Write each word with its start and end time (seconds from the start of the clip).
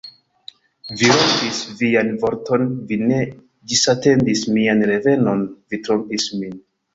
Vi 1.01 1.09
rompis 1.09 1.59
vian 1.81 2.09
vorton, 2.23 2.63
vi 2.93 2.97
ne 3.11 3.19
ĝisatendis 3.75 4.43
mian 4.57 4.83
revenon, 4.93 5.45
vi 5.75 5.81
trompis 5.89 6.27
min! 6.41 6.59